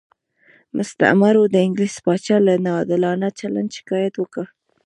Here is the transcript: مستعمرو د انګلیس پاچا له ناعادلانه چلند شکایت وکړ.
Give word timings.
مستعمرو 0.77 1.43
د 1.49 1.55
انګلیس 1.65 1.95
پاچا 2.05 2.37
له 2.47 2.53
ناعادلانه 2.65 3.27
چلند 3.39 3.69
شکایت 3.77 4.13
وکړ. 4.17 4.45